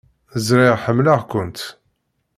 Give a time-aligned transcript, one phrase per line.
[0.47, 1.59] Ẓriɣ ḥemmleɣ-kent.